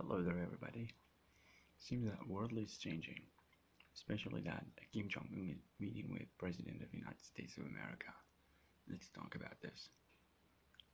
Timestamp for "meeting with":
5.80-6.38